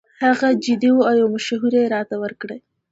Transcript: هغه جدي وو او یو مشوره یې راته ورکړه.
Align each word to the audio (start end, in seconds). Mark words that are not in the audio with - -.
هغه 0.25 0.47
جدي 0.63 0.89
وو 0.93 1.05
او 1.09 1.13
یو 1.21 1.27
مشوره 1.35 1.77
یې 1.83 1.91
راته 1.95 2.15
ورکړه. 2.23 2.55